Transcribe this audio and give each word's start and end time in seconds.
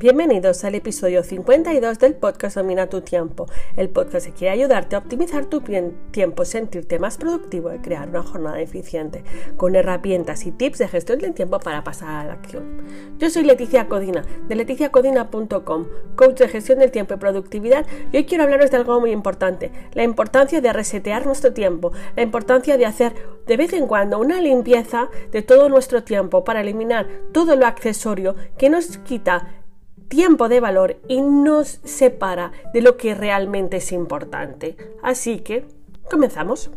Bienvenidos 0.00 0.64
al 0.64 0.76
episodio 0.76 1.22
52 1.22 1.98
del 1.98 2.14
podcast 2.14 2.56
Domina 2.56 2.86
tu 2.86 3.02
tiempo, 3.02 3.44
el 3.76 3.90
podcast 3.90 4.24
que 4.24 4.32
quiere 4.32 4.54
ayudarte 4.54 4.96
a 4.96 5.00
optimizar 5.00 5.44
tu 5.44 5.60
tiempo, 5.60 6.46
sentirte 6.46 6.98
más 6.98 7.18
productivo 7.18 7.70
y 7.74 7.80
crear 7.80 8.08
una 8.08 8.22
jornada 8.22 8.62
eficiente, 8.62 9.22
con 9.58 9.76
herramientas 9.76 10.46
y 10.46 10.52
tips 10.52 10.78
de 10.78 10.88
gestión 10.88 11.18
del 11.18 11.34
tiempo 11.34 11.60
para 11.60 11.84
pasar 11.84 12.08
a 12.08 12.24
la 12.24 12.32
acción. 12.32 12.80
Yo 13.18 13.28
soy 13.28 13.44
Leticia 13.44 13.88
Codina, 13.88 14.24
de 14.48 14.54
leticiacodina.com, 14.54 15.86
coach 16.16 16.38
de 16.38 16.48
gestión 16.48 16.78
del 16.78 16.92
tiempo 16.92 17.12
y 17.12 17.18
productividad, 17.18 17.84
y 18.10 18.16
hoy 18.16 18.24
quiero 18.24 18.44
hablaros 18.44 18.70
de 18.70 18.78
algo 18.78 19.00
muy 19.00 19.10
importante, 19.10 19.70
la 19.92 20.02
importancia 20.02 20.62
de 20.62 20.72
resetear 20.72 21.26
nuestro 21.26 21.52
tiempo, 21.52 21.92
la 22.16 22.22
importancia 22.22 22.78
de 22.78 22.86
hacer 22.86 23.12
de 23.46 23.56
vez 23.58 23.74
en 23.74 23.86
cuando 23.86 24.18
una 24.18 24.40
limpieza 24.40 25.10
de 25.30 25.42
todo 25.42 25.68
nuestro 25.68 26.04
tiempo 26.04 26.42
para 26.42 26.62
eliminar 26.62 27.06
todo 27.32 27.54
lo 27.54 27.66
accesorio 27.66 28.34
que 28.56 28.70
nos 28.70 28.96
quita 28.96 29.59
tiempo 30.10 30.48
de 30.48 30.60
valor 30.60 30.96
y 31.08 31.22
nos 31.22 31.78
separa 31.84 32.52
de 32.74 32.82
lo 32.82 32.98
que 32.98 33.14
realmente 33.14 33.78
es 33.78 33.92
importante. 33.92 34.76
Así 35.02 35.38
que, 35.38 35.64
comenzamos. 36.10 36.70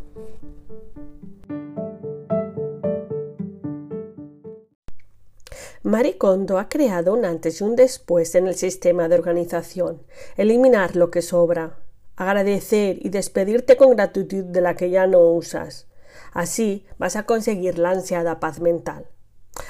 Marie 5.81 6.17
Kondo 6.17 6.59
ha 6.59 6.69
creado 6.69 7.13
un 7.13 7.25
antes 7.25 7.59
y 7.59 7.63
un 7.65 7.75
después 7.75 8.35
en 8.35 8.47
el 8.47 8.55
sistema 8.55 9.09
de 9.09 9.15
organización. 9.15 10.03
Eliminar 10.37 10.95
lo 10.95 11.11
que 11.11 11.21
sobra. 11.21 11.79
Agradecer 12.15 12.99
y 13.01 13.09
despedirte 13.09 13.75
con 13.75 13.95
gratitud 13.95 14.43
de 14.43 14.61
la 14.61 14.75
que 14.75 14.91
ya 14.91 15.07
no 15.07 15.19
usas. 15.31 15.87
Así 16.31 16.85
vas 16.99 17.15
a 17.15 17.25
conseguir 17.25 17.79
la 17.79 17.89
ansiada 17.89 18.39
paz 18.39 18.59
mental. 18.59 19.07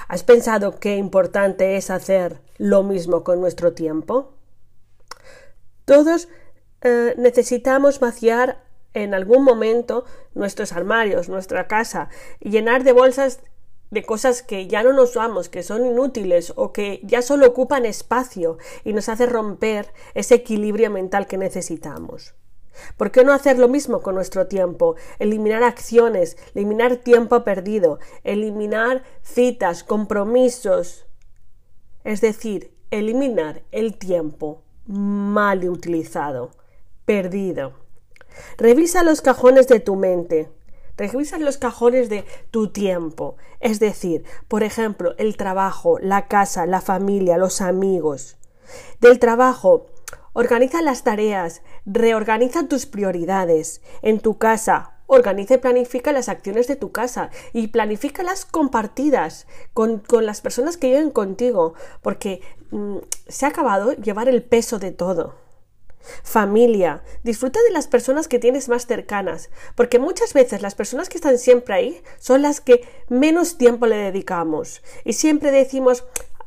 ¿Has 0.07 0.23
pensado 0.23 0.79
qué 0.79 0.97
importante 0.97 1.77
es 1.77 1.89
hacer 1.89 2.41
lo 2.57 2.83
mismo 2.83 3.23
con 3.23 3.41
nuestro 3.41 3.73
tiempo? 3.73 4.33
Todos 5.85 6.27
eh, 6.81 7.13
necesitamos 7.17 7.99
vaciar 7.99 8.63
en 8.93 9.13
algún 9.13 9.43
momento 9.43 10.05
nuestros 10.33 10.71
armarios, 10.73 11.29
nuestra 11.29 11.67
casa, 11.67 12.09
llenar 12.39 12.83
de 12.83 12.91
bolsas 12.91 13.39
de 13.89 14.03
cosas 14.03 14.41
que 14.41 14.67
ya 14.67 14.81
no 14.81 14.91
nos 14.91 15.11
usamos, 15.11 15.49
que 15.49 15.61
son 15.61 15.85
inútiles 15.85 16.51
o 16.55 16.73
que 16.73 16.99
ya 17.03 17.21
solo 17.21 17.47
ocupan 17.47 17.85
espacio 17.85 18.57
y 18.83 18.93
nos 18.93 19.07
hace 19.07 19.27
romper 19.27 19.93
ese 20.15 20.35
equilibrio 20.35 20.89
mental 20.89 21.27
que 21.27 21.37
necesitamos. 21.37 22.33
¿Por 22.97 23.11
qué 23.11 23.23
no 23.23 23.33
hacer 23.33 23.59
lo 23.59 23.67
mismo 23.67 24.01
con 24.01 24.15
nuestro 24.15 24.47
tiempo? 24.47 24.95
Eliminar 25.19 25.63
acciones, 25.63 26.37
eliminar 26.55 26.97
tiempo 26.97 27.43
perdido, 27.43 27.99
eliminar 28.23 29.03
citas, 29.21 29.83
compromisos. 29.83 31.05
Es 32.03 32.21
decir, 32.21 32.73
eliminar 32.91 33.63
el 33.71 33.97
tiempo 33.97 34.63
mal 34.85 35.67
utilizado, 35.69 36.51
perdido. 37.05 37.73
Revisa 38.57 39.03
los 39.03 39.21
cajones 39.21 39.67
de 39.67 39.79
tu 39.79 39.95
mente. 39.95 40.49
Revisa 40.97 41.39
los 41.39 41.57
cajones 41.57 42.09
de 42.09 42.25
tu 42.51 42.69
tiempo. 42.69 43.35
Es 43.59 43.79
decir, 43.79 44.23
por 44.47 44.63
ejemplo, 44.63 45.15
el 45.17 45.37
trabajo, 45.37 45.97
la 45.99 46.27
casa, 46.27 46.65
la 46.65 46.81
familia, 46.81 47.37
los 47.37 47.61
amigos. 47.61 48.37
Del 48.99 49.19
trabajo, 49.19 49.87
Organiza 50.33 50.81
las 50.81 51.03
tareas, 51.03 51.61
reorganiza 51.85 52.67
tus 52.67 52.85
prioridades. 52.85 53.81
En 54.01 54.19
tu 54.19 54.37
casa, 54.37 54.93
organiza 55.05 55.55
y 55.55 55.57
planifica 55.57 56.11
las 56.11 56.29
acciones 56.29 56.67
de 56.67 56.75
tu 56.75 56.91
casa 56.91 57.29
y 57.53 57.71
las 58.23 58.45
compartidas 58.45 59.47
con, 59.73 59.99
con 59.99 60.25
las 60.25 60.41
personas 60.41 60.77
que 60.77 60.87
viven 60.87 61.11
contigo, 61.11 61.75
porque 62.01 62.41
mm, 62.71 62.97
se 63.27 63.45
ha 63.45 63.49
acabado 63.49 63.93
llevar 63.93 64.27
el 64.27 64.43
peso 64.43 64.79
de 64.79 64.91
todo. 64.91 65.35
Familia, 66.23 67.01
disfruta 67.23 67.61
de 67.63 67.71
las 67.71 67.87
personas 67.87 68.27
que 68.27 68.39
tienes 68.39 68.67
más 68.67 68.87
cercanas, 68.87 69.49
porque 69.75 69.99
muchas 69.99 70.33
veces 70.33 70.61
las 70.61 70.75
personas 70.75 71.07
que 71.07 71.17
están 71.17 71.37
siempre 71.37 71.75
ahí 71.75 72.01
son 72.19 72.41
las 72.41 72.59
que 72.59 72.85
menos 73.07 73.57
tiempo 73.57 73.85
le 73.85 73.95
dedicamos 73.95 74.81
y 75.05 75.13
siempre 75.13 75.51
decimos 75.51 76.03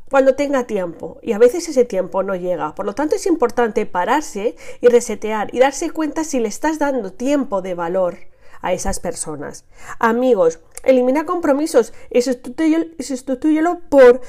cuando 0.09 0.35
tenga 0.35 0.65
tiempo 0.65 1.19
y 1.21 1.33
a 1.33 1.37
veces 1.37 1.67
ese 1.67 1.85
tiempo 1.85 2.23
no 2.23 2.35
llega. 2.35 2.75
Por 2.75 2.85
lo 2.85 2.95
tanto 2.95 3.15
es 3.15 3.25
importante 3.25 3.85
pararse 3.85 4.55
y 4.81 4.87
resetear 4.87 5.53
y 5.53 5.59
darse 5.59 5.89
cuenta 5.91 6.23
si 6.23 6.39
le 6.39 6.47
estás 6.47 6.79
dando 6.79 7.13
tiempo 7.13 7.61
de 7.61 7.73
valor 7.75 8.17
a 8.61 8.73
esas 8.73 8.99
personas. 8.99 9.65
Amigos, 9.99 10.59
elimina 10.83 11.25
compromisos 11.25 11.93
y 12.09 12.21
sustituyelo 12.21 13.79
por 13.89 14.21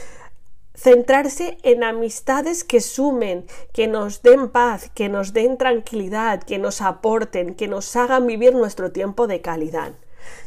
centrarse 0.75 1.59
en 1.62 1.83
amistades 1.83 2.62
que 2.62 2.81
sumen, 2.81 3.47
que 3.72 3.88
nos 3.88 4.22
den 4.22 4.49
paz, 4.49 4.91
que 4.94 5.09
nos 5.09 5.33
den 5.33 5.59
tranquilidad, 5.59 6.43
que 6.43 6.59
nos 6.59 6.81
aporten, 6.81 7.55
que 7.55 7.67
nos 7.67 7.97
hagan 7.97 8.27
vivir 8.27 8.55
nuestro 8.55 8.93
tiempo 8.93 9.27
de 9.27 9.41
calidad. 9.41 9.94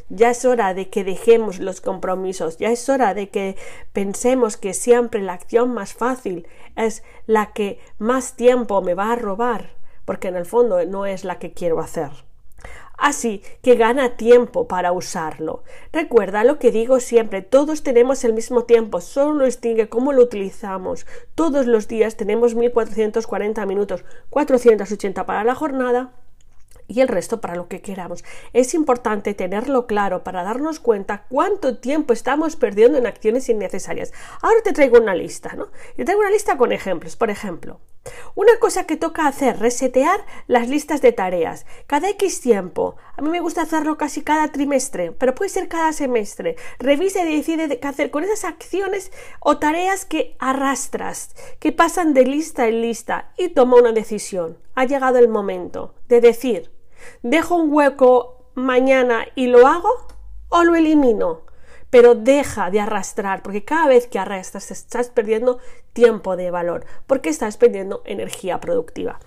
Ya 0.09 0.31
es 0.31 0.45
hora 0.45 0.73
de 0.73 0.89
que 0.89 1.03
dejemos 1.03 1.59
los 1.59 1.81
compromisos, 1.81 2.57
ya 2.57 2.71
es 2.71 2.87
hora 2.89 3.13
de 3.13 3.29
que 3.29 3.55
pensemos 3.93 4.57
que 4.57 4.73
siempre 4.73 5.21
la 5.21 5.33
acción 5.33 5.73
más 5.73 5.93
fácil 5.93 6.47
es 6.75 7.03
la 7.27 7.53
que 7.53 7.79
más 7.97 8.35
tiempo 8.35 8.81
me 8.81 8.93
va 8.93 9.11
a 9.11 9.15
robar, 9.15 9.75
porque 10.05 10.27
en 10.27 10.35
el 10.35 10.45
fondo 10.45 10.83
no 10.85 11.05
es 11.05 11.23
la 11.23 11.39
que 11.39 11.53
quiero 11.53 11.79
hacer. 11.79 12.11
Así 13.01 13.41
que 13.63 13.75
gana 13.75 14.15
tiempo 14.15 14.67
para 14.67 14.91
usarlo. 14.91 15.63
Recuerda 15.91 16.43
lo 16.43 16.59
que 16.59 16.71
digo 16.71 16.99
siempre, 16.99 17.41
todos 17.41 17.81
tenemos 17.81 18.23
el 18.23 18.33
mismo 18.33 18.65
tiempo, 18.65 19.01
solo 19.01 19.45
distingue 19.45 19.89
cómo 19.89 20.13
lo 20.13 20.21
utilizamos. 20.21 21.07
Todos 21.33 21.65
los 21.65 21.87
días 21.87 22.15
tenemos 22.15 22.53
1440 22.53 23.65
minutos, 23.65 24.05
480 24.29 25.25
para 25.25 25.43
la 25.43 25.55
jornada 25.55 26.11
y 26.91 27.01
el 27.01 27.07
resto 27.07 27.41
para 27.41 27.55
lo 27.55 27.67
que 27.67 27.81
queramos. 27.81 28.23
Es 28.53 28.73
importante 28.73 29.33
tenerlo 29.33 29.87
claro 29.87 30.23
para 30.23 30.43
darnos 30.43 30.79
cuenta 30.79 31.25
cuánto 31.29 31.77
tiempo 31.77 32.13
estamos 32.13 32.55
perdiendo 32.55 32.97
en 32.97 33.07
acciones 33.07 33.49
innecesarias. 33.49 34.11
Ahora 34.41 34.61
te 34.63 34.73
traigo 34.73 34.97
una 34.97 35.15
lista, 35.15 35.53
¿no? 35.55 35.69
Te 35.95 36.05
traigo 36.05 36.21
una 36.21 36.31
lista 36.31 36.57
con 36.57 36.71
ejemplos. 36.71 37.15
Por 37.15 37.29
ejemplo, 37.29 37.79
una 38.35 38.57
cosa 38.59 38.85
que 38.85 38.97
toca 38.97 39.27
hacer, 39.27 39.59
resetear 39.59 40.25
las 40.47 40.67
listas 40.67 41.01
de 41.01 41.11
tareas. 41.11 41.65
Cada 41.87 42.09
X 42.09 42.41
tiempo. 42.41 42.95
A 43.15 43.21
mí 43.21 43.29
me 43.29 43.39
gusta 43.39 43.61
hacerlo 43.61 43.97
casi 43.97 44.21
cada 44.21 44.51
trimestre, 44.51 45.11
pero 45.11 45.35
puede 45.35 45.49
ser 45.49 45.67
cada 45.67 45.93
semestre. 45.93 46.55
Revisa 46.79 47.23
y 47.23 47.37
decide 47.37 47.79
qué 47.79 47.87
hacer 47.87 48.09
con 48.09 48.23
esas 48.23 48.45
acciones 48.45 49.11
o 49.39 49.59
tareas 49.59 50.05
que 50.05 50.35
arrastras, 50.39 51.35
que 51.59 51.71
pasan 51.71 52.13
de 52.13 52.25
lista 52.25 52.67
en 52.67 52.81
lista 52.81 53.31
y 53.37 53.49
toma 53.49 53.77
una 53.77 53.91
decisión. 53.91 54.57
Ha 54.75 54.85
llegado 54.85 55.19
el 55.19 55.27
momento 55.27 55.93
de 56.07 56.21
decir, 56.21 56.71
¿dejo 57.21 57.55
un 57.55 57.73
hueco 57.73 58.45
mañana 58.55 59.25
y 59.35 59.47
lo 59.47 59.67
hago 59.67 59.89
o 60.49 60.63
lo 60.63 60.75
elimino? 60.75 61.41
pero 61.91 62.15
deja 62.15 62.71
de 62.71 62.79
arrastrar, 62.79 63.43
porque 63.43 63.63
cada 63.63 63.87
vez 63.87 64.07
que 64.07 64.17
arrastras 64.17 64.71
estás 64.71 65.09
perdiendo 65.09 65.59
tiempo 65.93 66.37
de 66.37 66.49
valor, 66.49 66.85
porque 67.05 67.29
estás 67.29 67.57
perdiendo 67.57 68.01
energía 68.05 68.59
productiva. 68.59 69.19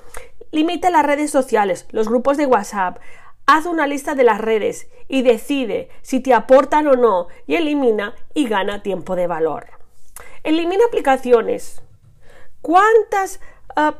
Limita 0.50 0.90
las 0.90 1.04
redes 1.04 1.30
sociales, 1.30 1.86
los 1.90 2.08
grupos 2.08 2.38
de 2.38 2.46
WhatsApp, 2.46 2.98
haz 3.46 3.66
una 3.66 3.86
lista 3.86 4.14
de 4.14 4.24
las 4.24 4.40
redes 4.40 4.88
y 5.08 5.22
decide 5.22 5.90
si 6.00 6.20
te 6.20 6.32
aportan 6.32 6.86
o 6.86 6.94
no 6.94 7.28
y 7.46 7.56
elimina 7.56 8.14
y 8.32 8.48
gana 8.48 8.82
tiempo 8.82 9.14
de 9.14 9.26
valor. 9.26 9.66
Elimina 10.42 10.84
aplicaciones. 10.86 11.82
¿Cuántas 12.62 13.40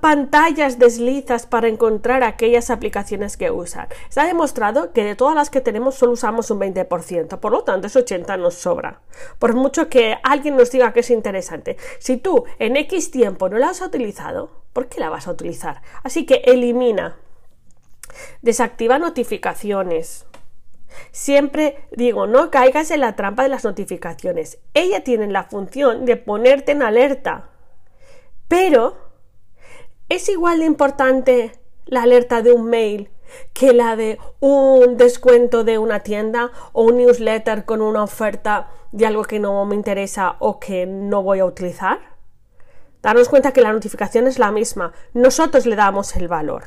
pantallas 0.01 0.79
deslizas 0.79 1.47
para 1.47 1.69
encontrar 1.69 2.23
aquellas 2.23 2.71
aplicaciones 2.71 3.37
que 3.37 3.51
usan. 3.51 3.89
ha 4.17 4.25
demostrado 4.25 4.93
que 4.93 5.05
de 5.05 5.17
todas 5.17 5.35
las 5.35 5.51
que 5.51 5.61
tenemos 5.61 5.97
solo 5.97 6.13
usamos 6.13 6.51
un 6.51 6.61
20%, 6.61 7.41
por 7.41 7.53
lo 7.53 7.65
tanto 7.65 7.89
ese 7.89 8.05
80% 8.05 8.39
nos 8.39 8.55
sobra. 8.55 9.01
Por 9.39 9.55
mucho 9.55 9.89
que 9.89 10.17
alguien 10.23 10.57
nos 10.57 10.71
diga 10.71 10.93
que 10.93 11.01
es 11.01 11.11
interesante, 11.11 11.77
si 11.99 12.17
tú 12.17 12.45
en 12.59 12.77
X 12.77 13.11
tiempo 13.11 13.49
no 13.49 13.59
la 13.59 13.71
has 13.71 13.81
utilizado, 13.81 14.51
¿por 14.73 14.89
qué 14.89 15.01
la 15.01 15.11
vas 15.11 15.27
a 15.27 15.33
utilizar? 15.33 15.83
Así 16.03 16.25
que 16.25 16.43
elimina, 16.45 17.17
desactiva 18.43 18.99
notificaciones. 18.99 20.27
Siempre 21.11 21.89
digo, 21.91 22.29
no 22.29 22.53
caigas 22.53 22.93
en 22.93 23.01
la 23.01 23.17
trampa 23.17 23.43
de 23.43 23.49
las 23.49 23.65
notificaciones. 23.65 24.59
Ellas 24.75 25.03
tienen 25.03 25.33
la 25.33 25.43
función 25.43 26.05
de 26.05 26.17
ponerte 26.17 26.71
en 26.71 26.83
alerta. 26.83 27.51
Pero 28.47 29.04
¿Es 30.11 30.29
igual 30.29 30.59
de 30.59 30.67
importante 30.67 31.59
la 31.87 32.03
alerta 32.03 32.43
de 32.43 32.53
un 32.53 32.67
mail 32.67 33.11
que 33.55 33.73
la 33.73 33.97
de 33.97 34.19
un 34.39 34.99
descuento 34.99 35.65
de 35.65 35.79
una 35.79 36.01
tienda 36.01 36.53
o 36.73 36.83
un 36.83 36.99
newsletter 36.99 37.65
con 37.65 37.81
una 37.81 38.03
oferta 38.03 38.69
de 38.93 39.07
algo 39.07 39.25
que 39.25 39.41
no 39.41 39.65
me 39.65 39.75
interesa 39.75 40.37
o 40.41 40.61
que 40.61 40.85
no 40.85 41.23
voy 41.23 41.39
a 41.39 41.47
utilizar? 41.47 42.01
Darnos 43.01 43.31
cuenta 43.31 43.53
que 43.53 43.63
la 43.63 43.73
notificación 43.73 44.27
es 44.27 44.39
la 44.39 44.51
misma, 44.51 44.93
nosotros 45.15 45.65
le 45.65 45.75
damos 45.75 46.15
el 46.17 46.29
valor. 46.29 46.65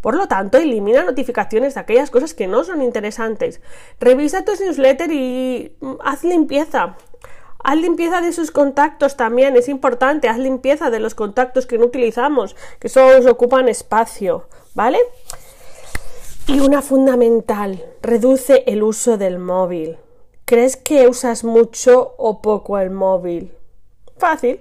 Por 0.00 0.16
lo 0.16 0.26
tanto, 0.26 0.56
elimina 0.56 1.04
notificaciones 1.04 1.74
de 1.74 1.80
aquellas 1.80 2.10
cosas 2.10 2.32
que 2.32 2.46
no 2.46 2.64
son 2.64 2.80
interesantes. 2.80 3.60
Revisa 4.00 4.44
tus 4.44 4.60
newsletters 4.60 5.12
y 5.12 5.76
haz 6.04 6.24
limpieza 6.24 6.96
Haz 7.62 7.76
limpieza 7.76 8.20
de 8.20 8.32
sus 8.32 8.50
contactos 8.50 9.16
también, 9.16 9.56
es 9.56 9.68
importante. 9.68 10.28
Haz 10.28 10.38
limpieza 10.38 10.90
de 10.90 11.00
los 11.00 11.14
contactos 11.14 11.66
que 11.66 11.78
no 11.78 11.86
utilizamos, 11.86 12.56
que 12.78 12.88
solo 12.88 13.30
ocupan 13.30 13.68
espacio, 13.68 14.48
¿vale? 14.74 14.98
Y 16.46 16.60
una 16.60 16.80
fundamental, 16.80 17.84
reduce 18.00 18.64
el 18.66 18.82
uso 18.82 19.18
del 19.18 19.38
móvil. 19.38 19.98
¿Crees 20.44 20.76
que 20.76 21.08
usas 21.08 21.44
mucho 21.44 22.14
o 22.16 22.40
poco 22.40 22.78
el 22.78 22.90
móvil? 22.90 23.52
Fácil. 24.16 24.60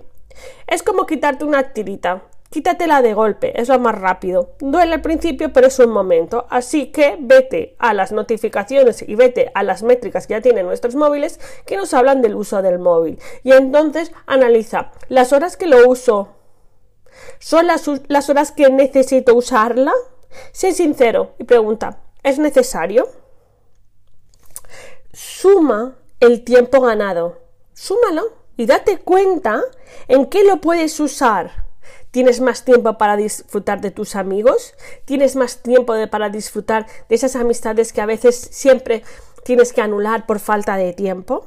Es 0.67 0.83
como 0.83 1.05
quitarte 1.05 1.45
una 1.45 1.71
tirita. 1.71 2.23
Quítatela 2.49 3.01
de 3.01 3.13
golpe, 3.13 3.59
es 3.59 3.67
lo 3.67 3.77
más 3.77 3.99
rápido. 3.99 4.55
Duele 4.59 4.95
al 4.95 5.01
principio, 5.01 5.51
pero 5.51 5.67
es 5.67 5.79
un 5.79 5.89
momento. 5.89 6.47
Así 6.49 6.91
que 6.91 7.17
vete 7.19 7.75
a 7.77 7.93
las 7.93 8.13
notificaciones 8.13 9.03
y 9.05 9.15
vete 9.15 9.51
a 9.53 9.63
las 9.63 9.83
métricas 9.83 10.27
que 10.27 10.33
ya 10.33 10.41
tienen 10.41 10.65
nuestros 10.65 10.95
móviles 10.95 11.41
que 11.65 11.75
nos 11.75 11.93
hablan 11.93 12.21
del 12.21 12.35
uso 12.35 12.61
del 12.61 12.79
móvil. 12.79 13.19
Y 13.43 13.51
entonces 13.51 14.11
analiza 14.25 14.91
las 15.09 15.33
horas 15.33 15.57
que 15.57 15.67
lo 15.67 15.89
uso. 15.89 16.29
¿Son 17.39 17.67
las, 17.67 17.89
las 18.07 18.29
horas 18.29 18.51
que 18.53 18.69
necesito 18.69 19.35
usarla? 19.35 19.91
Sé 20.53 20.71
sincero 20.71 21.33
y 21.39 21.43
pregunta, 21.43 21.99
¿es 22.23 22.39
necesario? 22.39 23.09
Suma 25.11 25.97
el 26.21 26.43
tiempo 26.43 26.79
ganado. 26.79 27.39
Súmalo 27.73 28.31
y 28.55 28.65
date 28.65 28.99
cuenta 28.99 29.61
en 30.07 30.27
qué 30.27 30.43
lo 30.43 30.61
puedes 30.61 30.99
usar. 30.99 31.66
¿Tienes 32.17 32.41
más 32.41 32.65
tiempo 32.65 32.97
para 32.97 33.15
disfrutar 33.15 33.79
de 33.79 33.91
tus 33.91 34.15
amigos? 34.15 34.73
¿Tienes 35.05 35.35
más 35.35 35.61
tiempo 35.61 35.93
para 36.09 36.29
disfrutar 36.29 36.87
de 37.07 37.13
esas 37.15 37.35
amistades 37.35 37.93
que 37.93 38.01
a 38.01 38.07
veces 38.07 38.35
siempre 38.35 39.03
tienes 39.43 39.71
que 39.71 39.81
anular 39.81 40.25
por 40.25 40.39
falta 40.39 40.77
de 40.77 40.93
tiempo? 40.93 41.43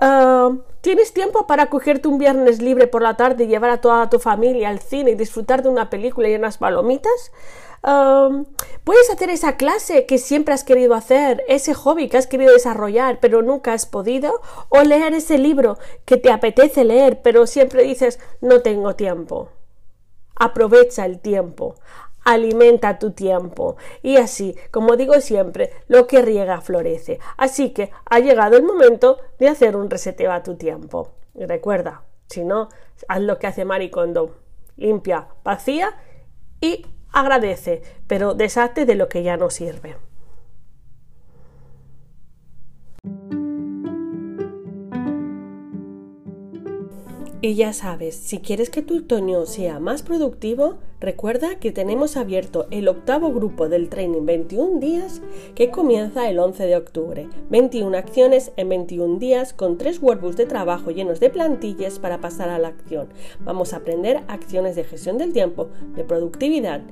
Ah, 0.00 0.52
¿Tienes 0.82 1.12
tiempo 1.12 1.48
para 1.48 1.68
cogerte 1.68 2.06
un 2.06 2.18
viernes 2.18 2.62
libre 2.62 2.86
por 2.86 3.02
la 3.02 3.16
tarde 3.16 3.42
y 3.42 3.46
llevar 3.48 3.70
a 3.70 3.80
toda 3.80 4.08
tu 4.08 4.20
familia 4.20 4.68
al 4.68 4.78
cine 4.78 5.10
y 5.10 5.14
disfrutar 5.16 5.64
de 5.64 5.68
una 5.68 5.90
película 5.90 6.28
y 6.28 6.36
unas 6.36 6.58
palomitas? 6.58 7.32
puedes 8.84 9.10
hacer 9.10 9.30
esa 9.30 9.56
clase 9.56 10.06
que 10.06 10.18
siempre 10.18 10.54
has 10.54 10.62
querido 10.62 10.94
hacer, 10.94 11.42
ese 11.48 11.74
hobby 11.74 12.08
que 12.08 12.18
has 12.18 12.28
querido 12.28 12.52
desarrollar 12.52 13.18
pero 13.20 13.42
nunca 13.42 13.72
has 13.72 13.86
podido, 13.86 14.42
o 14.68 14.80
leer 14.82 15.12
ese 15.14 15.38
libro 15.38 15.76
que 16.04 16.18
te 16.18 16.30
apetece 16.30 16.84
leer 16.84 17.20
pero 17.20 17.48
siempre 17.48 17.82
dices 17.82 18.20
no 18.40 18.62
tengo 18.62 18.94
tiempo. 18.94 19.48
Aprovecha 20.38 21.04
el 21.04 21.20
tiempo, 21.20 21.74
alimenta 22.24 22.98
tu 22.98 23.12
tiempo 23.12 23.76
y 24.02 24.16
así, 24.16 24.54
como 24.70 24.96
digo 24.96 25.20
siempre, 25.20 25.70
lo 25.88 26.06
que 26.06 26.22
riega 26.22 26.60
florece. 26.60 27.18
Así 27.36 27.70
que 27.70 27.90
ha 28.04 28.18
llegado 28.18 28.56
el 28.56 28.64
momento 28.64 29.18
de 29.38 29.48
hacer 29.48 29.76
un 29.76 29.90
reseteo 29.90 30.32
a 30.32 30.42
tu 30.42 30.56
tiempo. 30.56 31.12
Y 31.34 31.46
recuerda, 31.46 32.02
si 32.28 32.44
no, 32.44 32.68
haz 33.08 33.20
lo 33.20 33.38
que 33.38 33.46
hace 33.46 33.64
Maricondo. 33.64 34.36
Limpia, 34.76 35.28
vacía 35.42 35.94
y 36.60 36.86
agradece, 37.12 37.82
pero 38.06 38.34
deshazte 38.34 38.84
de 38.86 38.94
lo 38.94 39.08
que 39.08 39.22
ya 39.22 39.36
no 39.36 39.50
sirve. 39.50 39.96
Y 47.40 47.54
ya 47.54 47.72
sabes, 47.72 48.16
si 48.16 48.38
quieres 48.38 48.68
que 48.68 48.82
tu 48.82 48.98
otoño 48.98 49.46
sea 49.46 49.78
más 49.78 50.02
productivo, 50.02 50.78
recuerda 51.00 51.56
que 51.56 51.72
tenemos 51.72 52.16
abierto 52.16 52.66
el 52.70 52.88
octavo 52.88 53.32
grupo 53.32 53.68
del 53.68 53.88
training 53.88 54.26
21 54.26 54.80
días 54.80 55.22
que 55.54 55.70
comienza 55.70 56.28
el 56.28 56.38
11 56.38 56.66
de 56.66 56.76
octubre. 56.76 57.28
21 57.50 57.96
acciones 57.96 58.52
en 58.56 58.68
21 58.68 59.18
días 59.18 59.52
con 59.52 59.78
tres 59.78 60.02
workbooks 60.02 60.36
de 60.36 60.46
trabajo 60.46 60.90
llenos 60.90 61.20
de 61.20 61.30
plantillas 61.30 61.98
para 61.98 62.20
pasar 62.20 62.48
a 62.48 62.58
la 62.58 62.68
acción. 62.68 63.08
Vamos 63.40 63.72
a 63.72 63.78
aprender 63.78 64.22
acciones 64.28 64.76
de 64.76 64.84
gestión 64.84 65.18
del 65.18 65.32
tiempo, 65.32 65.68
de 65.94 66.04
productividad 66.04 66.82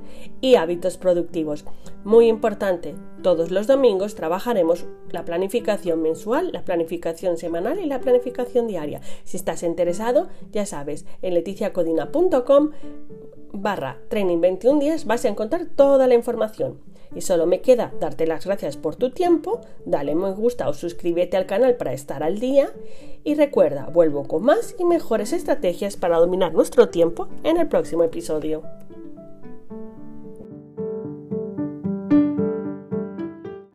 y 0.41 0.55
hábitos 0.55 0.97
productivos. 0.97 1.65
Muy 2.03 2.27
importante, 2.27 2.95
todos 3.21 3.51
los 3.51 3.67
domingos 3.67 4.15
trabajaremos 4.15 4.85
la 5.11 5.25
planificación 5.25 6.01
mensual, 6.01 6.51
la 6.53 6.63
planificación 6.63 7.37
semanal 7.37 7.79
y 7.79 7.85
la 7.85 7.99
planificación 7.99 8.67
diaria. 8.67 9.01
Si 9.25 9.35
estás 9.35 9.63
interesado, 9.63 10.29
ya 10.51 10.65
sabes, 10.65 11.05
en 11.21 11.33
leticiacodina.com 11.33 12.71
barra 13.51 13.97
training 14.09 14.41
21 14.41 14.79
días 14.79 15.05
vas 15.05 15.25
a 15.25 15.29
encontrar 15.29 15.65
toda 15.65 16.07
la 16.07 16.15
información. 16.15 16.79
Y 17.15 17.21
solo 17.21 17.45
me 17.45 17.61
queda 17.61 17.93
darte 17.99 18.27
las 18.27 18.45
gracias 18.45 18.77
por 18.77 18.95
tu 18.95 19.11
tiempo, 19.11 19.61
dale 19.85 20.13
me 20.13 20.31
gusta 20.31 20.67
o 20.67 20.73
suscríbete 20.73 21.37
al 21.37 21.45
canal 21.45 21.75
para 21.75 21.93
estar 21.93 22.21
al 22.21 22.39
día 22.39 22.69
y 23.23 23.35
recuerda, 23.35 23.87
vuelvo 23.91 24.27
con 24.27 24.43
más 24.43 24.75
y 24.77 24.83
mejores 24.83 25.33
estrategias 25.33 25.95
para 25.95 26.17
dominar 26.17 26.53
nuestro 26.53 26.89
tiempo 26.89 27.27
en 27.43 27.57
el 27.57 27.67
próximo 27.67 28.03
episodio. 28.03 28.63